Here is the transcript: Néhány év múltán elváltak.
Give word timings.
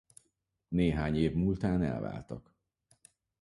Néhány 0.67 1.15
év 1.15 1.33
múltán 1.33 1.83
elváltak. 1.83 2.53